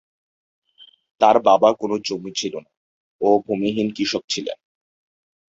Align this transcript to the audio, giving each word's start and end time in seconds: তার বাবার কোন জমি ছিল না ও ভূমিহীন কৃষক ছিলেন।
তার 1.21 1.37
বাবার 1.39 1.73
কোন 1.75 1.91
জমি 2.05 2.31
ছিল 2.35 2.53
না 2.57 2.71
ও 3.21 3.29
ভূমিহীন 3.45 3.87
কৃষক 3.95 4.23
ছিলেন। 4.29 4.57